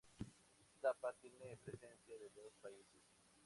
Ixtapa 0.65 1.13
tiene 1.21 1.57
presencia 1.63 2.17
de 2.17 2.29
dos 2.33 2.55
países. 2.59 3.03